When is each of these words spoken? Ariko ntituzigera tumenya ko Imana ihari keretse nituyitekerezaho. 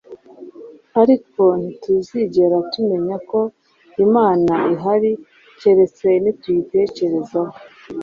Ariko 1.01 1.43
ntituzigera 1.63 2.57
tumenya 2.71 3.15
ko 3.29 3.39
Imana 4.05 4.53
ihari 4.73 5.11
keretse 5.59 6.07
nituyitekerezaho. 6.23 7.53